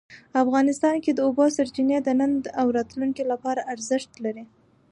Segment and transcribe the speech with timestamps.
[0.43, 4.45] افغانستان کې د اوبو سرچینې د نن او راتلونکي لپاره ارزښت لري.